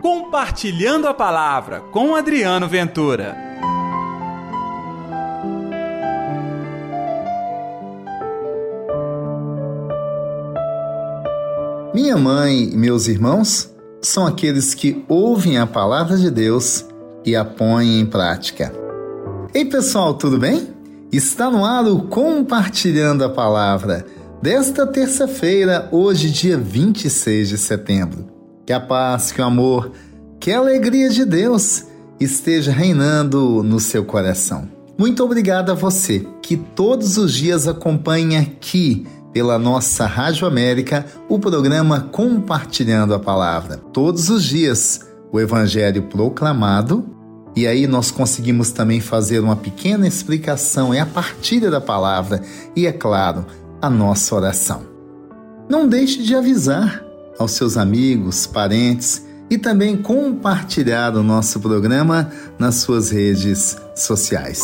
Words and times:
Compartilhando 0.00 1.08
a 1.08 1.14
Palavra 1.14 1.80
com 1.90 2.14
Adriano 2.14 2.68
Ventura. 2.68 3.36
Minha 11.92 12.16
mãe 12.16 12.70
e 12.72 12.76
meus 12.76 13.08
irmãos 13.08 13.74
são 14.00 14.24
aqueles 14.24 14.72
que 14.72 15.04
ouvem 15.08 15.58
a 15.58 15.66
palavra 15.66 16.16
de 16.16 16.30
Deus 16.30 16.84
e 17.24 17.34
a 17.34 17.44
põem 17.44 17.98
em 17.98 18.06
prática. 18.06 18.72
Ei 19.52 19.64
pessoal, 19.64 20.14
tudo 20.14 20.38
bem? 20.38 20.68
Está 21.10 21.50
no 21.50 21.64
ar 21.64 21.84
o 21.86 22.02
Compartilhando 22.02 23.24
a 23.24 23.28
Palavra 23.28 24.06
desta 24.40 24.86
terça-feira, 24.86 25.88
hoje, 25.90 26.30
dia 26.30 26.56
26 26.56 27.48
de 27.48 27.58
setembro. 27.58 28.37
Que 28.68 28.72
a 28.74 28.80
paz, 28.80 29.32
que 29.32 29.40
o 29.40 29.44
amor, 29.46 29.92
que 30.38 30.52
a 30.52 30.58
alegria 30.58 31.08
de 31.08 31.24
Deus 31.24 31.86
esteja 32.20 32.70
reinando 32.70 33.62
no 33.62 33.80
seu 33.80 34.04
coração. 34.04 34.68
Muito 34.98 35.24
obrigado 35.24 35.72
a 35.72 35.74
você 35.74 36.26
que 36.42 36.54
todos 36.54 37.16
os 37.16 37.32
dias 37.32 37.66
acompanha 37.66 38.40
aqui 38.40 39.06
pela 39.32 39.58
nossa 39.58 40.04
Rádio 40.04 40.46
América 40.46 41.06
o 41.30 41.38
programa 41.38 42.10
Compartilhando 42.12 43.14
a 43.14 43.18
Palavra. 43.18 43.78
Todos 43.78 44.28
os 44.28 44.44
dias 44.44 45.00
o 45.32 45.40
Evangelho 45.40 46.02
proclamado 46.02 47.06
e 47.56 47.66
aí 47.66 47.86
nós 47.86 48.10
conseguimos 48.10 48.70
também 48.70 49.00
fazer 49.00 49.40
uma 49.40 49.56
pequena 49.56 50.06
explicação, 50.06 50.92
é 50.92 51.00
a 51.00 51.06
partilha 51.06 51.70
da 51.70 51.80
palavra 51.80 52.42
e, 52.76 52.86
é 52.86 52.92
claro, 52.92 53.46
a 53.80 53.88
nossa 53.88 54.34
oração. 54.34 54.82
Não 55.70 55.88
deixe 55.88 56.22
de 56.22 56.34
avisar 56.34 57.07
aos 57.38 57.52
seus 57.52 57.76
amigos, 57.76 58.46
parentes 58.46 59.26
e 59.50 59.56
também 59.56 59.96
compartilhar 59.96 61.14
o 61.16 61.22
nosso 61.22 61.60
programa 61.60 62.30
nas 62.58 62.76
suas 62.76 63.10
redes 63.10 63.76
sociais. 63.94 64.60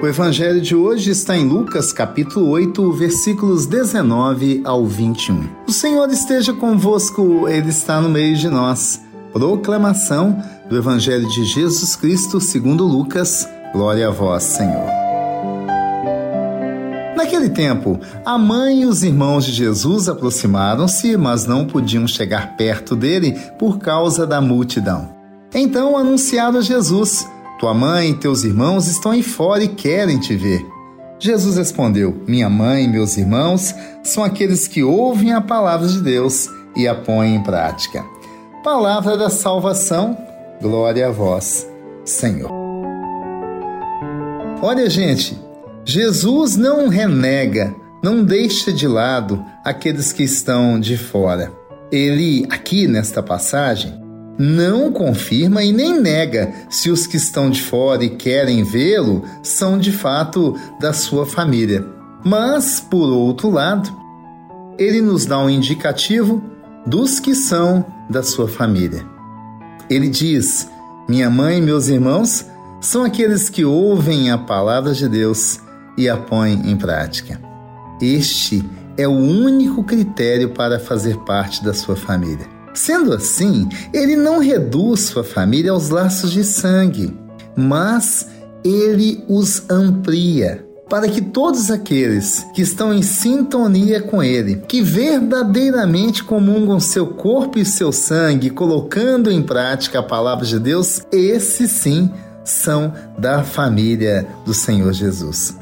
O 0.00 0.06
evangelho 0.06 0.60
de 0.60 0.76
hoje 0.76 1.10
está 1.10 1.36
em 1.36 1.44
Lucas, 1.44 1.92
capítulo 1.92 2.50
8, 2.50 2.92
versículos 2.92 3.66
19 3.66 4.62
ao 4.64 4.86
21. 4.86 5.48
O 5.66 5.72
Senhor 5.72 6.08
esteja 6.10 6.52
convosco, 6.52 7.48
ele 7.48 7.70
está 7.70 8.00
no 8.00 8.08
meio 8.08 8.36
de 8.36 8.48
nós. 8.48 9.00
Proclamação 9.32 10.40
do 10.70 10.76
evangelho 10.76 11.28
de 11.28 11.44
Jesus 11.44 11.96
Cristo, 11.96 12.40
segundo 12.40 12.84
Lucas. 12.84 13.48
Glória 13.72 14.06
a 14.06 14.10
vós, 14.10 14.44
Senhor. 14.44 14.97
Naquele 17.18 17.48
tempo, 17.48 17.98
a 18.24 18.38
mãe 18.38 18.82
e 18.82 18.86
os 18.86 19.02
irmãos 19.02 19.44
de 19.44 19.50
Jesus 19.50 20.08
aproximaram-se, 20.08 21.16
mas 21.16 21.46
não 21.46 21.66
podiam 21.66 22.06
chegar 22.06 22.56
perto 22.56 22.94
dele 22.94 23.36
por 23.58 23.80
causa 23.80 24.24
da 24.24 24.40
multidão. 24.40 25.16
Então 25.52 25.98
anunciaram 25.98 26.60
a 26.60 26.62
Jesus: 26.62 27.28
Tua 27.58 27.74
mãe 27.74 28.10
e 28.10 28.14
teus 28.14 28.44
irmãos 28.44 28.86
estão 28.86 29.10
aí 29.10 29.24
fora 29.24 29.64
e 29.64 29.68
querem 29.68 30.20
te 30.20 30.36
ver. 30.36 30.64
Jesus 31.18 31.56
respondeu: 31.56 32.22
Minha 32.24 32.48
mãe 32.48 32.84
e 32.84 32.88
meus 32.88 33.16
irmãos 33.16 33.74
são 34.04 34.22
aqueles 34.22 34.68
que 34.68 34.84
ouvem 34.84 35.32
a 35.32 35.40
palavra 35.40 35.88
de 35.88 36.00
Deus 36.00 36.48
e 36.76 36.86
a 36.86 36.94
põem 36.94 37.34
em 37.34 37.42
prática. 37.42 38.04
Palavra 38.62 39.16
da 39.16 39.28
salvação, 39.28 40.16
glória 40.62 41.08
a 41.08 41.10
vós, 41.10 41.68
Senhor. 42.04 42.48
Olha, 44.62 44.88
gente, 44.88 45.47
Jesus 45.88 46.54
não 46.54 46.88
renega, 46.88 47.74
não 48.02 48.22
deixa 48.22 48.70
de 48.70 48.86
lado 48.86 49.42
aqueles 49.64 50.12
que 50.12 50.22
estão 50.22 50.78
de 50.78 50.98
fora. 50.98 51.50
Ele, 51.90 52.46
aqui 52.50 52.86
nesta 52.86 53.22
passagem, 53.22 53.98
não 54.38 54.92
confirma 54.92 55.64
e 55.64 55.72
nem 55.72 55.98
nega 55.98 56.52
se 56.68 56.90
os 56.90 57.06
que 57.06 57.16
estão 57.16 57.48
de 57.48 57.62
fora 57.62 58.04
e 58.04 58.10
querem 58.10 58.62
vê-lo 58.64 59.24
são 59.42 59.78
de 59.78 59.90
fato 59.90 60.54
da 60.78 60.92
sua 60.92 61.24
família. 61.24 61.86
Mas, 62.22 62.80
por 62.80 63.08
outro 63.08 63.48
lado, 63.48 63.90
ele 64.78 65.00
nos 65.00 65.24
dá 65.24 65.38
um 65.38 65.48
indicativo 65.48 66.44
dos 66.86 67.18
que 67.18 67.34
são 67.34 67.82
da 68.10 68.22
sua 68.22 68.46
família. 68.46 69.06
Ele 69.88 70.10
diz: 70.10 70.68
Minha 71.08 71.30
mãe 71.30 71.56
e 71.56 71.62
meus 71.62 71.88
irmãos 71.88 72.44
são 72.78 73.04
aqueles 73.04 73.48
que 73.48 73.64
ouvem 73.64 74.30
a 74.30 74.36
palavra 74.36 74.92
de 74.92 75.08
Deus 75.08 75.66
e 75.98 76.08
a 76.08 76.16
põe 76.16 76.52
em 76.52 76.76
prática. 76.76 77.40
Este 78.00 78.64
é 78.96 79.06
o 79.06 79.12
único 79.12 79.82
critério 79.82 80.50
para 80.50 80.78
fazer 80.78 81.16
parte 81.18 81.62
da 81.62 81.74
sua 81.74 81.96
família. 81.96 82.46
Sendo 82.72 83.12
assim, 83.12 83.68
ele 83.92 84.14
não 84.14 84.38
reduz 84.38 85.00
sua 85.00 85.24
família 85.24 85.72
aos 85.72 85.90
laços 85.90 86.30
de 86.30 86.44
sangue, 86.44 87.14
mas 87.56 88.28
ele 88.64 89.24
os 89.28 89.68
amplia 89.68 90.64
para 90.88 91.08
que 91.08 91.20
todos 91.20 91.70
aqueles 91.70 92.46
que 92.54 92.62
estão 92.62 92.94
em 92.94 93.02
sintonia 93.02 94.00
com 94.00 94.22
Ele, 94.22 94.62
que 94.66 94.80
verdadeiramente 94.80 96.24
comungam 96.24 96.80
seu 96.80 97.08
corpo 97.08 97.58
e 97.58 97.64
seu 97.64 97.92
sangue, 97.92 98.48
colocando 98.48 99.30
em 99.30 99.42
prática 99.42 99.98
a 99.98 100.02
palavra 100.02 100.46
de 100.46 100.58
Deus, 100.58 101.02
esses 101.12 101.70
sim 101.72 102.10
são 102.42 102.94
da 103.18 103.42
família 103.42 104.26
do 104.46 104.54
Senhor 104.54 104.94
Jesus. 104.94 105.54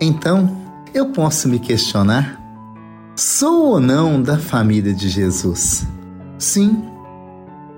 Então, 0.00 0.56
eu 0.94 1.06
posso 1.06 1.48
me 1.48 1.58
questionar: 1.58 2.40
sou 3.16 3.72
ou 3.72 3.80
não 3.80 4.22
da 4.22 4.38
família 4.38 4.94
de 4.94 5.08
Jesus? 5.08 5.86
Sim, 6.38 6.84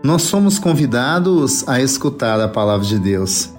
nós 0.03 0.23
somos 0.23 0.59
convidados 0.59 1.67
a 1.67 1.81
escutar 1.81 2.41
a 2.41 2.49
palavra 2.49 2.87
de 2.87 2.99
Deus, 2.99 3.51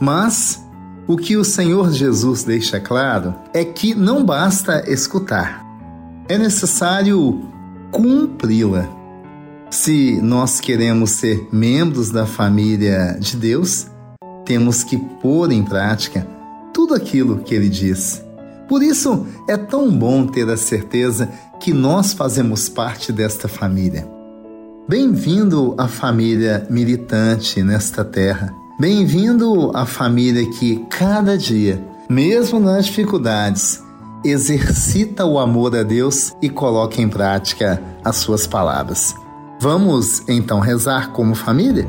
mas 0.00 0.64
o 1.06 1.16
que 1.16 1.36
o 1.36 1.44
Senhor 1.44 1.92
Jesus 1.92 2.44
deixa 2.44 2.80
claro 2.80 3.34
é 3.52 3.64
que 3.64 3.94
não 3.94 4.24
basta 4.24 4.90
escutar, 4.90 5.64
é 6.28 6.38
necessário 6.38 7.42
cumpri-la. 7.90 8.88
Se 9.70 10.18
nós 10.22 10.60
queremos 10.60 11.10
ser 11.10 11.46
membros 11.52 12.10
da 12.10 12.24
família 12.24 13.18
de 13.20 13.36
Deus, 13.36 13.86
temos 14.46 14.82
que 14.82 14.96
pôr 14.96 15.52
em 15.52 15.62
prática 15.62 16.26
tudo 16.88 16.94
aquilo 16.94 17.40
que 17.40 17.54
ele 17.54 17.68
diz. 17.68 18.24
Por 18.66 18.82
isso 18.82 19.26
é 19.46 19.58
tão 19.58 19.90
bom 19.90 20.26
ter 20.26 20.48
a 20.48 20.56
certeza 20.56 21.28
que 21.60 21.72
nós 21.72 22.14
fazemos 22.14 22.68
parte 22.70 23.12
desta 23.12 23.46
família. 23.46 24.08
Bem-vindo 24.88 25.74
à 25.76 25.86
família 25.86 26.66
militante 26.70 27.62
nesta 27.62 28.02
terra. 28.02 28.54
Bem-vindo 28.80 29.70
à 29.74 29.84
família 29.84 30.48
que 30.52 30.86
cada 30.88 31.36
dia, 31.36 31.84
mesmo 32.08 32.58
nas 32.58 32.86
dificuldades, 32.86 33.82
exercita 34.24 35.26
o 35.26 35.38
amor 35.38 35.76
a 35.76 35.82
Deus 35.82 36.32
e 36.40 36.48
coloca 36.48 37.02
em 37.02 37.08
prática 37.08 37.82
as 38.02 38.16
suas 38.16 38.46
palavras. 38.46 39.14
Vamos 39.60 40.22
então 40.26 40.58
rezar 40.58 41.10
como 41.12 41.34
família? 41.34 41.86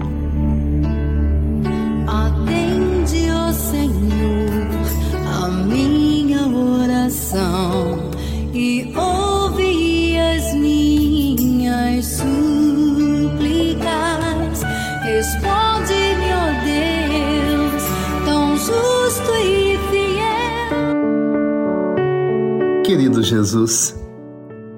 Querido 22.86 23.22
Jesus, 23.22 23.96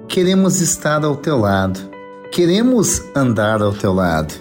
queremos 0.08 0.60
estar 0.60 1.04
ao 1.04 1.14
teu 1.14 1.38
lado, 1.38 1.78
queremos 2.32 3.00
andar 3.14 3.62
ao 3.62 3.72
teu 3.72 3.92
lado, 3.92 4.34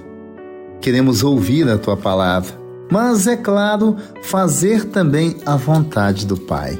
queremos 0.81 1.23
ouvir 1.23 1.69
a 1.69 1.77
tua 1.77 1.95
palavra, 1.95 2.51
mas 2.91 3.27
é 3.27 3.37
claro, 3.37 3.95
fazer 4.23 4.85
também 4.85 5.37
a 5.45 5.55
vontade 5.55 6.25
do 6.25 6.35
Pai. 6.35 6.79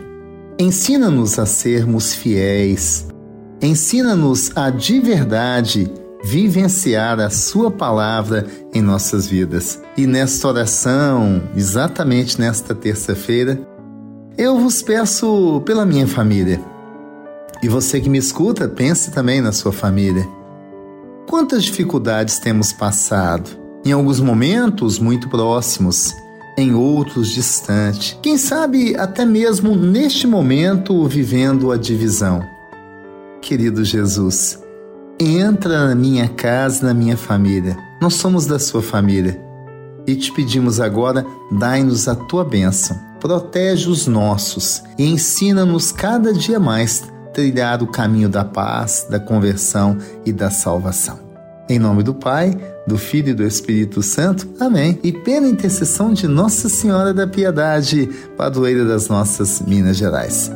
Ensina-nos 0.58 1.38
a 1.38 1.46
sermos 1.46 2.16
fiéis, 2.16 3.08
ensina-nos 3.62 4.52
a 4.58 4.72
de 4.72 5.00
verdade 5.00 6.01
vivenciar 6.24 7.20
a 7.20 7.30
Sua 7.30 7.72
palavra 7.72 8.46
em 8.74 8.82
nossas 8.82 9.28
vidas. 9.28 9.82
E 9.98 10.06
nesta 10.06 10.48
oração, 10.48 11.42
exatamente 11.56 12.40
nesta 12.40 12.76
terça-feira, 12.76 13.60
eu 14.38 14.60
vos 14.60 14.82
peço 14.82 15.62
pela 15.66 15.86
minha 15.86 16.08
família 16.08 16.60
e 17.64 17.70
você 17.70 18.02
que 18.02 18.10
me 18.10 18.18
escuta, 18.18 18.68
pense 18.68 19.12
também 19.12 19.40
na 19.40 19.52
sua 19.52 19.72
família. 19.72 20.28
Quantas 21.30 21.64
dificuldades 21.64 22.40
temos 22.40 22.74
passado? 22.74 23.52
Em 23.86 23.92
alguns 23.92 24.20
momentos 24.20 24.98
muito 24.98 25.30
próximos, 25.30 26.12
em 26.58 26.74
outros 26.74 27.30
distante. 27.30 28.18
Quem 28.22 28.36
sabe 28.36 28.96
até 28.96 29.26
mesmo 29.26 29.76
neste 29.76 30.26
momento 30.26 31.06
vivendo 31.08 31.72
a 31.72 31.78
divisão. 31.78 32.44
Querido 33.42 33.84
Jesus, 33.86 34.58
Entra 35.20 35.88
na 35.88 35.96
minha 35.96 36.28
casa, 36.28 36.86
na 36.88 36.94
minha 36.94 37.16
família. 37.16 37.78
Nós 38.02 38.16
somos 38.16 38.46
da 38.46 38.58
sua 38.58 38.82
família. 38.82 39.40
E 40.08 40.16
te 40.16 40.32
pedimos 40.34 40.80
agora, 40.80 41.26
dai-nos 41.52 42.08
a 42.08 42.16
tua 42.16 42.44
bênção. 42.44 42.98
Protege 43.20 43.88
os 43.88 44.08
nossos 44.08 44.82
e 44.98 45.06
ensina-nos 45.06 45.92
cada 45.92 46.34
dia 46.34 46.60
mais 46.60 47.04
trilhar 47.34 47.82
o 47.84 47.88
caminho 47.88 48.28
da 48.28 48.44
paz, 48.44 49.06
da 49.10 49.20
conversão 49.20 49.98
e 50.26 50.34
da 50.34 50.50
salvação. 50.50 51.20
Em 51.70 51.80
nome 51.80 52.04
do 52.04 52.14
Pai, 52.14 52.58
do 52.86 52.98
Filho 52.98 53.30
e 53.30 53.34
do 53.34 53.44
Espírito 53.44 54.02
Santo. 54.02 54.48
Amém. 54.60 55.00
E 55.04 55.14
pela 55.14 55.48
intercessão 55.48 56.14
de 56.14 56.28
Nossa 56.28 56.68
Senhora 56.68 57.14
da 57.14 57.28
Piedade, 57.28 58.10
padroeira 58.36 58.84
das 58.84 59.08
nossas 59.08 59.62
Minas 59.62 59.96
Gerais. 59.98 60.52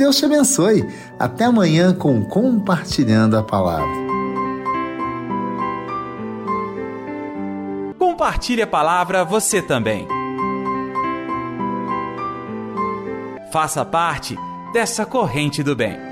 Deus 0.00 0.16
te 0.16 0.24
abençoe. 0.24 0.88
Até 1.18 1.44
amanhã 1.44 1.92
com 1.92 2.24
Compartilhando 2.24 3.36
a 3.36 3.42
Palavra. 3.42 3.86
Compartilhe 7.98 8.62
a 8.62 8.66
palavra 8.66 9.26
você 9.26 9.60
também. 9.60 10.08
Faça 13.52 13.84
parte 13.84 14.38
dessa 14.72 15.04
corrente 15.04 15.62
do 15.62 15.76
bem. 15.76 16.09